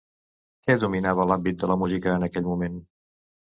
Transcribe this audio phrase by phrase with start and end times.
[0.67, 2.81] Què dominava l'àmbit de la música en aquell moment?